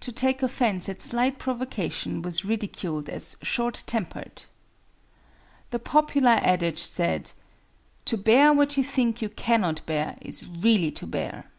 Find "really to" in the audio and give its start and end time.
10.46-11.06